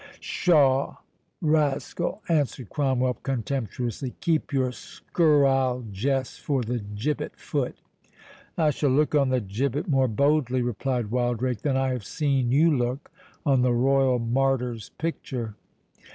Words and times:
"Pshaw, 0.19 0.95
rascal," 1.43 2.23
answered 2.27 2.69
Cromwell, 2.71 3.13
contemptuously, 3.21 4.15
"keep 4.19 4.51
your 4.51 4.71
scurrile 4.71 5.85
jests 5.91 6.39
for 6.39 6.63
the 6.63 6.79
gibbet 6.79 7.35
foot." 7.35 7.75
"I 8.57 8.71
shall 8.71 8.89
look 8.89 9.13
on 9.13 9.29
the 9.29 9.41
gibbet 9.41 9.87
more 9.87 10.07
boldly," 10.07 10.63
replied 10.63 11.11
Wildrake, 11.11 11.61
"than 11.61 11.77
I 11.77 11.89
have 11.89 12.03
seen 12.03 12.51
you 12.51 12.75
look 12.75 13.11
on 13.45 13.61
the 13.61 13.73
Royal 13.73 14.17
Martyr's 14.17 14.89
picture." 14.97 15.53